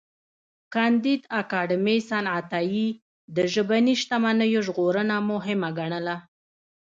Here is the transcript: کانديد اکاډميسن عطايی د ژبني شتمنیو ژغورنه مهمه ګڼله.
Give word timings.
کانديد 0.73 1.21
اکاډميسن 1.39 2.25
عطايی 2.37 2.87
د 3.35 3.37
ژبني 3.53 3.93
شتمنیو 4.01 4.61
ژغورنه 4.67 5.15
مهمه 5.31 5.69
ګڼله. 5.77 6.17